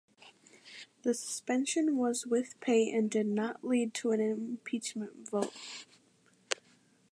The 1.03 1.13
suspension 1.13 1.95
was 1.95 2.25
with 2.25 2.59
pay 2.59 2.89
and 2.91 3.07
did 3.07 3.27
not 3.27 3.63
lead 3.63 3.93
to 3.93 4.11
an 4.13 4.19
impeachment 4.19 5.29
vote. 5.29 5.53